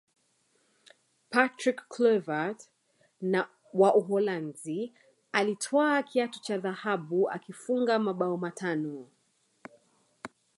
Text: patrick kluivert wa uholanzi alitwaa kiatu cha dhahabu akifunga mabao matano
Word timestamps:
patrick 1.31 1.87
kluivert 1.89 2.69
wa 3.73 3.93
uholanzi 3.95 4.93
alitwaa 5.31 6.03
kiatu 6.03 6.41
cha 6.41 6.57
dhahabu 6.57 7.29
akifunga 7.29 7.99
mabao 7.99 8.37
matano 8.37 9.07